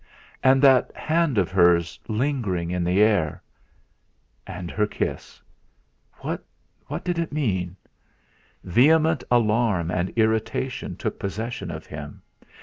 [0.41, 3.43] And that hand of hers lingering in the air.
[4.47, 5.39] And her kiss.
[6.21, 6.43] What
[7.03, 7.75] did it mean?
[8.63, 12.23] Vehement alarm and irritation took possession of him.